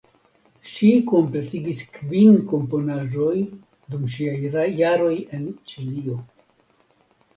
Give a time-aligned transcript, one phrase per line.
[0.69, 6.19] Ŝi kompletigis kvin komponaĵoj dum ŝiaj jaroj en Ĉilio.